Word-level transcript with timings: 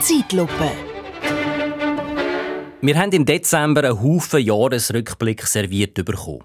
Zeitlupe. 0.00 0.72
Wir 2.80 2.98
haben 2.98 3.12
im 3.12 3.26
Dezember 3.26 3.84
einen 3.84 4.02
Haufen 4.02 4.40
Jahresrückblick 4.40 5.46
serviert 5.46 5.94
bekommen. 5.94 6.44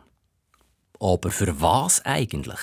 Aber 0.99 1.31
für 1.31 1.61
was 1.61 2.03
eigentlich? 2.03 2.59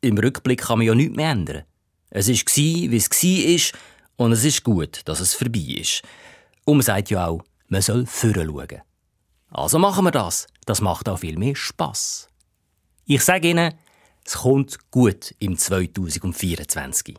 Im 0.00 0.16
Rückblick 0.16 0.62
kann 0.62 0.78
man 0.78 0.86
ja 0.86 0.94
nichts 0.94 1.14
mehr 1.14 1.30
ändern. 1.30 1.62
Es 2.08 2.28
war, 2.28 2.34
wie 2.34 2.96
es 2.96 3.10
war, 3.10 3.80
und 4.16 4.32
es 4.32 4.44
ist 4.44 4.64
gut, 4.64 5.02
dass 5.04 5.20
es 5.20 5.34
vorbei 5.34 5.76
ist. 5.80 6.02
Und 6.64 6.78
man 6.78 6.84
sagt 6.84 7.10
ja 7.10 7.26
auch, 7.26 7.42
man 7.68 7.82
soll 7.82 8.06
schauen. 8.06 8.80
Also 9.50 9.78
machen 9.78 10.04
wir 10.06 10.10
das. 10.10 10.46
Das 10.64 10.80
macht 10.80 11.06
auch 11.08 11.18
viel 11.18 11.36
mehr 11.36 11.54
Spass. 11.54 12.28
Ich 13.04 13.22
sage 13.22 13.50
Ihnen, 13.50 13.74
es 14.24 14.38
kommt 14.38 14.90
gut 14.90 15.34
im 15.38 15.58
2024. 15.58 17.18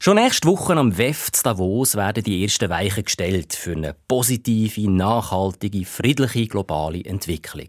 Schon 0.00 0.14
nächste 0.14 0.46
Woche 0.46 0.76
am 0.76 0.96
WEF 0.96 1.32
zu 1.32 1.42
Davos 1.42 1.96
werden 1.96 2.22
die 2.22 2.44
ersten 2.44 2.70
Weichen 2.70 3.02
gestellt 3.02 3.52
für 3.52 3.72
eine 3.72 3.96
positive, 4.06 4.88
nachhaltige, 4.88 5.84
friedliche 5.84 6.46
globale 6.46 7.04
Entwicklung. 7.04 7.66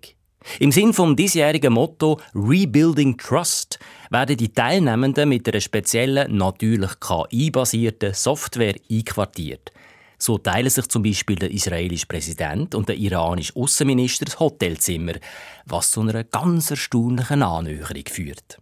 Im 0.60 0.72
Sinn 0.72 0.94
vom 0.94 1.16
diesjährigen 1.16 1.74
Motto 1.74 2.22
Rebuilding 2.36 3.18
Trust 3.18 3.80
werden 4.12 4.38
die 4.38 4.54
Teilnehmenden 4.54 5.28
mit 5.28 5.50
einer 5.50 5.60
speziellen, 5.60 6.38
natürlich 6.38 6.92
KI-basierten 7.00 8.14
Software 8.14 8.76
einquartiert. 8.92 9.72
So 10.20 10.38
teilen 10.38 10.70
sich 10.70 10.88
zum 10.88 11.02
Beispiel 11.02 11.36
der 11.36 11.50
israelische 11.50 12.06
Präsident 12.06 12.76
und 12.76 12.90
der 12.90 12.98
iranische 12.98 13.56
Außenminister 13.56 14.26
das 14.26 14.40
Hotelzimmer, 14.40 15.14
was 15.66 15.90
zu 15.90 16.02
einer 16.02 16.24
ganz 16.26 16.70
erstaunlichen 16.70 17.42
Annäherung 17.42 18.04
führt. 18.08 18.60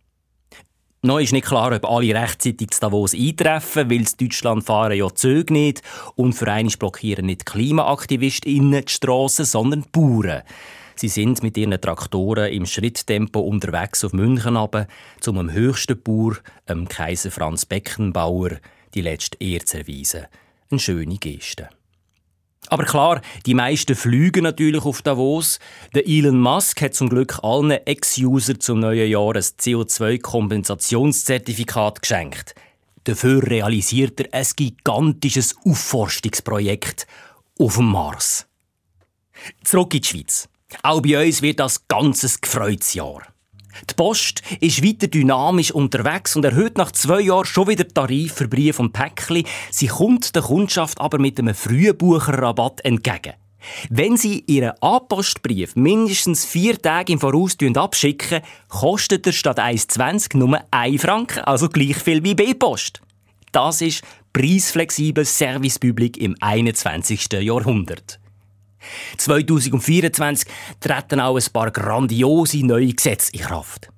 Noch 1.07 1.20
ist 1.20 1.31
nicht 1.31 1.47
klar, 1.47 1.73
ob 1.73 1.89
alle 1.89 2.13
rechtzeitig 2.13 2.71
zu 2.71 2.81
Davos 2.81 3.13
eintreffen, 3.13 3.89
weil 3.89 3.99
das 4.02 4.17
Deutschland 4.17 4.66
fahren 4.66 4.97
ja 4.97 5.08
Züge 5.16 5.53
nicht 5.53 5.81
und 6.16 6.33
für 6.33 6.52
einmal 6.52 6.75
blockieren 6.77 7.27
nicht 7.27 7.45
KlimaaktivistInnen 7.45 8.83
die 8.83 8.91
Strassen, 8.91 9.45
sondern 9.45 9.83
die 9.83 9.89
Bauern. 9.94 10.41
Sie 10.95 11.08
sind 11.08 11.41
mit 11.44 11.55
ihren 11.55 11.80
Traktoren 11.80 12.52
im 12.52 12.66
Schritttempo 12.66 13.39
unterwegs 13.39 14.03
auf 14.03 14.11
München 14.11 14.58
runter, 14.58 14.88
um 15.25 15.36
dem 15.36 15.53
höchsten 15.53 15.97
Bauer, 16.03 16.36
dem 16.67 16.89
Kaiser 16.89 17.31
Franz 17.31 17.66
Beckenbauer, 17.66 18.58
die 18.94 19.02
letzte 19.02 19.38
Ehre 19.39 19.64
zu 19.64 19.77
erweisen. 19.77 20.25
Eine 20.69 20.80
schöne 20.81 21.16
Geste. 21.16 21.69
Aber 22.70 22.84
klar, 22.84 23.22
die 23.46 23.54
meisten 23.54 23.96
fliegen 23.96 24.44
natürlich 24.44 24.84
auf 24.84 25.02
Davos. 25.02 25.60
Der 25.94 26.06
Elon 26.08 26.38
Musk 26.40 26.82
hat 26.82 26.96
zum 26.96 27.08
Glück 27.10 27.40
allen 27.42 27.72
Ex-User 27.72 28.60
zum 28.60 28.82
neuen 28.82 29.10
Jahr 29.10 29.36
ein 29.36 29.42
CO2-Kompensationszertifikat 29.42 32.02
geschenkt. 32.02 32.56
Dafür 33.06 33.48
realisiert 33.48 34.20
er 34.20 34.34
ein 34.34 34.45
gigantisches 34.56 35.56
Aufforstungsprojekt 35.64 37.08
auf 37.58 37.76
dem 37.76 37.86
Mars. 37.86 38.48
Zurück 39.64 39.94
in 39.94 40.02
die 40.02 40.08
Schweiz. 40.08 40.50
Auch 40.84 41.02
bei 41.02 41.26
uns 41.26 41.42
wird 41.42 41.62
das 41.62 41.88
ganzes 41.88 42.42
gefreutes 42.42 42.94
Jahr. 42.94 43.22
Die 43.89 43.94
Post 43.95 44.42
ist 44.59 44.83
weiter 44.83 45.08
dynamisch 45.08 45.72
unterwegs 45.72 46.36
und 46.36 46.45
erhöht 46.45 46.78
nach 46.78 46.92
zwei 46.92 47.22
Jahren 47.22 47.45
schon 47.45 47.67
wieder 47.67 47.88
Tarif 47.88 48.33
für 48.33 48.47
Brief 48.47 48.80
und 48.80 48.94
Päckchen. 48.94 49.44
Sie 49.72 49.88
kommt 49.88 50.36
der 50.36 50.44
Kundschaft 50.44 51.00
aber 51.00 51.20
mit 51.20 51.39
einem 51.39 51.56
Frühbucherrabatt 51.56 52.83
entgegen. 52.86 53.33
Wenn 53.89 54.17
Sie 54.17 54.44
Ihren 54.48 54.73
A-Postbrief 54.81 55.75
mindestens 55.75 56.45
vier 56.45 56.81
Tage 56.81 57.14
im 57.14 57.20
Voraus 57.20 57.58
abschicken, 57.75 58.42
kostet 58.70 59.28
er 59.28 59.33
statt 59.33 59.59
1,20 59.59 60.38
nur 60.38 60.59
1 60.72 61.02
Franken, 61.02 61.39
also 61.39 61.67
gleich 61.70 61.98
viel 61.98 62.23
wie 62.23 62.36
B-Post. 62.36 63.02
Das 63.52 63.81
ist 63.81 64.03
preisflexibel 64.33 65.25
Service 65.25 65.80
Public 65.80 66.17
im 66.17 66.36
21. 66.39 67.28
Jahrhundert. 67.42 68.20
2024 69.17 70.48
treten 70.80 71.20
auch 71.20 71.37
ein 71.37 71.53
paar 71.53 71.71
grandiose 71.71 72.65
neue 72.65 72.93
Gesetze 72.93 73.31
in 73.33 73.42
Kraft. 73.42 73.89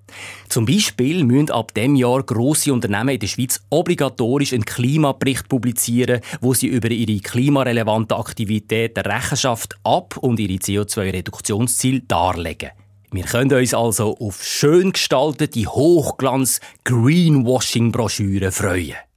Zum 0.48 0.66
Beispiel 0.66 1.24
müssen 1.24 1.52
ab 1.52 1.74
dem 1.74 1.96
Jahr 1.96 2.24
grosse 2.24 2.74
Unternehmen 2.74 3.10
in 3.10 3.20
der 3.20 3.28
Schweiz 3.28 3.62
obligatorisch 3.70 4.54
einen 4.54 4.66
Klimabericht 4.66 5.48
publizieren, 5.48 6.22
wo 6.42 6.54
sie 6.54 6.68
über 6.68 6.90
ihre 6.90 7.20
klimarelevanten 7.20 8.18
Aktivitäten 8.18 9.02
Rechenschaft 9.02 9.76
ab 9.84 10.18
und 10.18 10.40
ihre 10.40 10.54
CO2-Reduktionsziele 10.54 12.02
darlegen. 12.08 12.72
Wir 13.12 13.24
können 13.24 13.54
uns 13.54 13.74
also 13.74 14.16
auf 14.20 14.44
schön 14.44 14.94
gestaltete 14.94 15.62
Hochglanz-Greenwashing-Broschüren 15.62 18.52
freuen. 18.52 19.09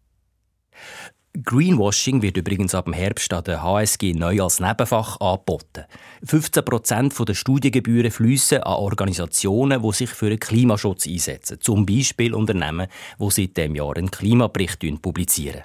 Greenwashing 1.40 2.20
wird 2.20 2.36
übrigens 2.36 2.74
ab 2.74 2.84
dem 2.84 2.92
Herbst 2.92 3.32
an 3.32 3.42
der 3.44 3.62
HSG 3.62 4.12
neu 4.12 4.42
als 4.42 4.60
Nebenfach 4.60 5.18
angeboten. 5.18 5.86
15 6.24 6.62
Prozent 6.62 7.14
der 7.26 7.32
Studiengebühren 7.32 8.10
fließen 8.10 8.62
an 8.62 8.74
Organisationen, 8.74 9.82
die 9.82 9.92
sich 9.92 10.10
für 10.10 10.28
den 10.28 10.38
Klimaschutz 10.38 11.06
einsetzen. 11.06 11.58
Zum 11.58 11.86
Beispiel 11.86 12.34
Unternehmen, 12.34 12.86
die 13.18 13.30
seit 13.30 13.56
dem 13.56 13.74
Jahr 13.74 13.96
einen 13.96 14.10
Klimabericht 14.10 14.80
publizieren. 15.00 15.62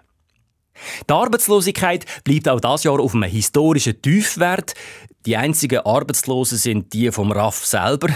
Die 1.10 1.14
Arbeitslosigkeit 1.14 2.06
bleibt 2.24 2.48
auch 2.50 2.60
das 2.60 2.84
Jahr 2.84 3.00
auf 3.00 3.14
einem 3.14 3.30
historischen 3.30 4.02
Tiefwert. 4.02 4.74
Die 5.26 5.36
einzigen 5.36 5.80
Arbeitslosen 5.80 6.58
sind 6.58 6.94
die 6.94 7.12
vom 7.12 7.32
RAF 7.32 7.66
selber. 7.66 8.08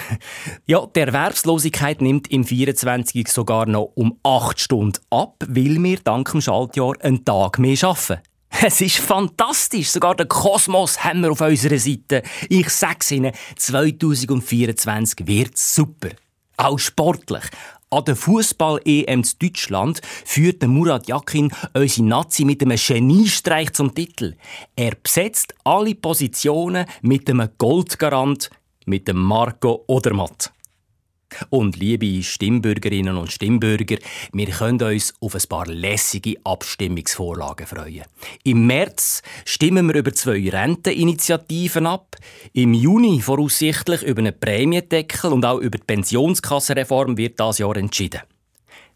Ja, 0.66 0.86
die 0.86 1.00
Erwerbslosigkeit 1.02 2.02
nimmt 2.02 2.32
im 2.32 2.46
24 2.46 3.28
sogar 3.28 3.66
noch 3.66 3.92
um 3.96 4.18
8 4.24 4.60
Stunden 4.60 5.00
ab, 5.10 5.44
weil 5.48 5.84
wir 5.84 5.98
dank 5.98 6.32
dem 6.32 6.40
Schaltjahr 6.42 6.94
einen 7.02 7.26
Tag 7.26 7.60
mehr 7.60 7.78
arbeiten. 7.84 8.22
Es 8.64 8.80
ist 8.82 8.98
fantastisch. 8.98 9.90
Sogar 9.90 10.16
den 10.16 10.28
Kosmos 10.28 11.04
haben 11.04 11.22
wir 11.22 11.32
auf 11.32 11.42
unserer 11.42 11.80
Seite. 11.80 12.22
Ich 12.50 12.70
sag's 12.70 13.12
Ihnen, 13.12 13.34
2024 13.56 15.26
wird 15.26 15.58
super. 15.58 16.10
Auch 16.58 16.78
sportlich. 16.78 17.44
An 17.94 18.06
der 18.06 18.16
Fußball-EM 18.16 19.06
in 19.06 19.30
Deutschland 19.38 20.00
führt 20.24 20.66
Murat 20.66 21.10
Yakin 21.10 21.52
unsere 21.74 22.08
Nazi 22.08 22.46
mit 22.46 22.62
einem 22.62 22.78
Geniestreich 22.78 23.74
zum 23.74 23.94
Titel. 23.94 24.38
Er 24.78 24.94
besetzt 24.96 25.54
alle 25.66 25.94
Positionen 25.96 26.86
mit 27.02 27.30
einem 27.30 27.50
Goldgarant, 27.58 28.50
mit 28.86 29.10
dem 29.10 29.22
Marco 29.22 29.84
Odermatt. 29.88 30.54
Und 31.50 31.78
liebe 31.78 32.24
Stimmbürgerinnen 32.24 33.18
und 33.18 33.32
Stimmbürger, 33.32 33.98
wir 34.34 34.48
können 34.48 34.82
uns 34.82 35.14
auf 35.20 35.36
ein 35.36 35.42
paar 35.48 35.68
lässige 35.68 36.36
Abstimmungsvorlagen 36.44 37.68
freuen. 37.68 38.04
Im 38.44 38.68
März 38.68 39.22
stimmen 39.46 39.88
wir 39.88 39.96
über 39.96 40.14
zwei 40.14 40.50
Renteninitiativen 40.50 41.88
ab, 41.88 42.16
im 42.54 42.74
Juni 42.74 43.22
voraussichtlich 43.22 44.04
über 44.04 44.20
einen 44.20 44.40
Prämiendeckel 44.40 45.32
und 45.32 45.46
auch 45.46 45.60
über 45.60 45.78
die 45.78 45.86
Pensionskassenreform 45.86 47.18
wird 47.18 47.40
das 47.40 47.60
Jahr 47.60 47.78
entschieden. 47.78 48.22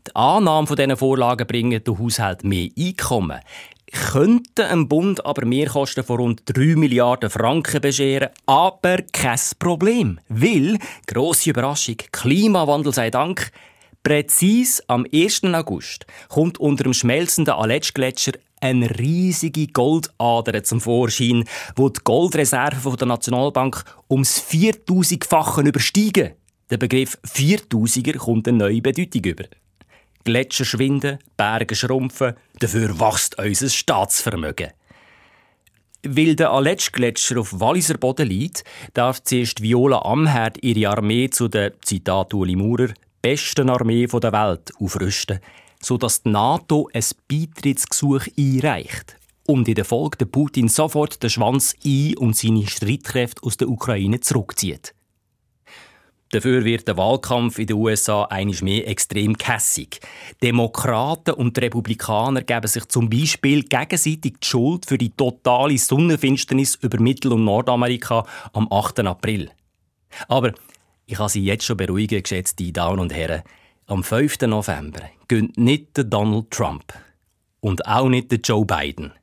Die 0.08 0.16
Annahme 0.16 0.68
dieser 0.68 0.98
Vorlagen 0.98 1.48
bringen 1.48 1.84
den 1.84 1.98
Haushalt 1.98 2.44
mehr 2.44 2.70
Einkommen 2.78 3.40
könnte 3.96 4.68
ein 4.68 4.88
Bund 4.88 5.26
aber 5.26 5.46
Mehrkosten 5.46 6.04
von 6.04 6.18
rund 6.18 6.42
3 6.46 6.76
Milliarden 6.76 7.30
Franken 7.30 7.82
bescheren, 7.82 8.30
aber 8.46 8.98
kein 9.14 9.40
Problem. 9.58 10.20
Weil, 10.28 10.78
grosse 11.08 11.50
Überraschung, 11.50 11.98
Klimawandel 12.12 12.94
sei 12.94 13.10
Dank, 13.10 13.52
präzis 14.04 14.84
am 14.88 15.06
1. 15.12 15.46
August 15.46 16.06
kommt 16.30 16.60
unter 16.60 16.84
dem 16.84 16.94
schmelzenden 16.94 17.56
Aletschgletscher 17.56 18.34
eine 18.62 19.00
riesige 19.00 19.68
Goldader 19.68 20.64
zum 20.64 20.82
Vorschein, 20.82 21.44
wo 21.76 21.90
die 21.90 22.02
Goldreserven 22.04 22.98
der 22.98 23.08
Nationalbank 23.08 23.84
ums 24.10 24.40
4000-fache 24.40 25.62
übersteigen. 25.62 26.34
Der 26.70 26.78
Begriff 26.78 27.18
4000er 27.28 28.18
kommt 28.18 28.48
eine 28.48 28.58
neue 28.58 28.82
Bedeutung 28.82 29.24
über. 29.24 29.46
Gletscher 30.26 30.66
schwinden, 30.66 31.20
Berge 31.38 31.76
schrumpfen, 31.76 32.34
dafür 32.60 33.00
wächst 33.00 33.38
unser 33.38 33.70
Staatsvermögen. 33.70 34.72
Weil 36.04 36.36
der 36.36 36.52
Aletsch-Gletscher 36.52 37.40
auf 37.40 37.60
Walliser 37.60 37.98
Boden 37.98 38.28
liegt, 38.28 38.64
darf 38.94 39.24
zuerst 39.24 39.62
Viola 39.62 40.00
Amherd 40.00 40.58
ihre 40.64 40.90
Armee 40.90 41.30
zu 41.30 41.48
der, 41.48 41.80
Zitat 41.82 42.34
Uli 42.34 42.56
Maurer, 42.56 42.90
besten 43.22 43.70
Armee 43.70 44.08
der 44.08 44.34
Welt 44.34 44.72
aufrüsten, 44.80 45.40
sodass 45.82 46.24
die 46.24 46.30
NATO 46.30 46.90
ein 46.92 47.04
Beitrittsgesuch 47.28 48.26
einreicht. 48.38 49.18
Und 49.48 49.68
in 49.68 49.76
der 49.76 49.86
Folge 49.86 50.18
der 50.18 50.26
Putin 50.26 50.70
sofort 50.70 51.22
den 51.22 51.30
Schwanz 51.30 51.76
ein 51.86 52.18
und 52.18 52.36
seine 52.36 52.66
Streitkräfte 52.66 53.44
aus 53.44 53.58
der 53.58 53.70
Ukraine 53.70 54.20
zurückzieht. 54.20 54.96
Dafür 56.32 56.66
wird 56.66 56.88
der 56.88 56.98
Wahlkampf 56.98 57.60
in 57.60 57.68
den 57.68 57.78
USA 57.78 58.24
einisch 58.24 58.62
mehr 58.62 58.88
extrem 58.88 59.38
kässig. 59.38 60.00
Demokraten 60.42 61.36
und 61.36 61.58
Republikaner 61.58 62.42
geben 62.42 62.68
sich 62.68 62.86
zum 62.88 63.10
Beispiel 63.10 63.64
gegenseitig 63.64 64.40
die 64.42 64.48
Schuld 64.48 64.86
für 64.88 64.98
die 64.98 65.12
totale 65.12 65.78
Sonnenfinsternis 65.78 66.76
über 66.82 67.00
Mittel- 67.00 67.34
und 67.34 67.46
Nordamerika 67.46 68.26
am 68.54 68.68
8. 68.72 69.02
April. 69.02 69.52
Aber 70.28 70.54
ich 71.06 71.16
kann 71.16 71.30
Sie 71.30 71.44
jetzt 71.44 71.66
schon 71.66 71.78
beruhigen, 71.78 72.22
geschätzte 72.22 72.72
Damen 72.72 73.00
und 73.00 73.14
Herren. 73.14 73.44
Am 73.86 74.04
5. 74.04 74.42
November 74.42 75.02
gönnt 75.28 75.58
nicht 75.58 75.90
Donald 75.94 76.50
Trump 76.50 76.92
und 77.60 77.86
auch 77.86 78.10
nicht 78.10 78.48
Joe 78.48 78.66
Biden. 78.66 79.14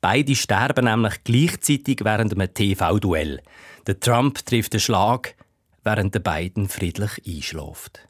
Beide 0.00 0.34
sterben 0.34 0.86
nämlich 0.86 1.22
gleichzeitig 1.22 2.00
während 2.02 2.34
einem 2.34 2.52
TV-Duell. 2.52 3.40
Der 3.86 4.00
Trump 4.00 4.44
trifft 4.44 4.72
den 4.72 4.80
Schlag, 4.80 5.36
während 5.84 6.14
der 6.14 6.20
Biden 6.20 6.68
friedlich 6.68 7.22
einschläft. 7.26 8.08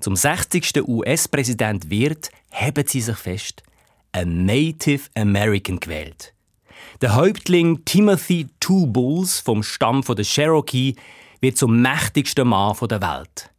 Zum 0.00 0.14
60. 0.14 0.86
US-Präsident 0.86 1.90
wird, 1.90 2.30
haben 2.52 2.86
sie 2.86 3.00
sich 3.00 3.16
fest, 3.16 3.62
ein 4.12 4.44
Native 4.44 5.08
American 5.16 5.80
gewählt. 5.80 6.34
Der 7.00 7.16
Häuptling 7.16 7.84
Timothy 7.84 8.46
Two 8.60 8.86
Bulls 8.86 9.40
vom 9.40 9.62
Stamm 9.62 10.02
der 10.02 10.24
Cherokee 10.24 10.94
wird 11.40 11.56
zum 11.56 11.82
mächtigsten 11.82 12.48
Mann 12.48 12.76
der 12.88 13.02
Welt. 13.02 13.50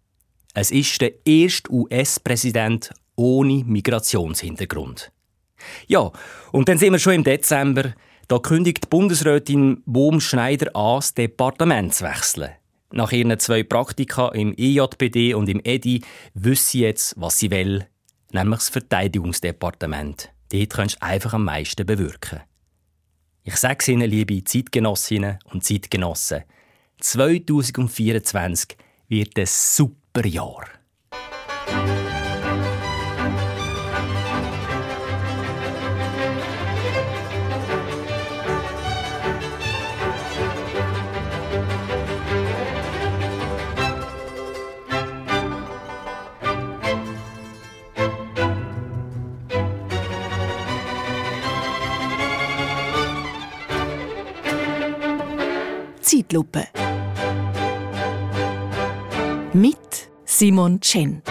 Es 0.54 0.72
ist 0.72 1.00
der 1.02 1.26
erste 1.26 1.72
US-Präsident 1.72 2.92
ohne 3.16 3.64
Migrationshintergrund. 3.66 5.12
Ja, 5.88 6.12
und 6.52 6.70
dann 6.70 6.78
sind 6.78 6.94
wir 6.94 7.00
schon 7.00 7.14
im 7.14 7.24
Dezember. 7.24 7.94
Da 8.28 8.40
kündigt 8.40 8.90
Bundesrätin 8.90 9.84
Bohm 9.86 10.22
Schneider 10.22 10.76
an, 10.76 10.98
das 10.98 11.14
Departement 11.14 11.94
zu 11.94 12.06
wechseln. 12.06 12.52
Nach 12.92 13.12
ihren 13.12 13.38
zwei 13.40 13.64
Praktika 13.64 14.30
im 14.30 14.54
EJPD 14.58 15.36
und 15.36 15.48
im 15.48 15.62
EDI 15.64 16.04
wissen 16.34 16.70
sie 16.72 16.80
jetzt, 16.82 17.14
was 17.18 17.38
sie 17.38 17.52
will, 17.52 17.86
nämlich 18.32 18.60
das 18.60 18.70
Verteidigungsdepartement. 18.70 20.32
Dort 20.52 20.70
kannst 20.72 20.96
du 20.96 21.04
einfach 21.04 21.34
am 21.34 21.46
meisten 21.46 21.86
bewirken. 21.86 22.42
Ich 23.44 23.56
sage 23.58 23.78
es 23.80 23.88
Ihnen, 23.88 24.10
liebe 24.10 24.44
Zeitgenossinnen 24.44 25.40
und 25.46 25.64
Zeitgenossen, 25.64 26.44
2024 27.00 28.78
wird 29.08 29.38
ein 29.38 29.46
super 29.46 30.26
Jahr. 30.26 30.66
Zeitlupe. 56.10 56.66
Mit 59.54 60.10
Simon 60.26 60.82
Chen. 60.82 61.22